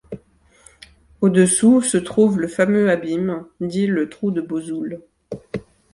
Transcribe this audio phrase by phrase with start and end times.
[1.21, 4.99] Au-dessous se trouve le fameux abîme, dit le Trou de Bozouls.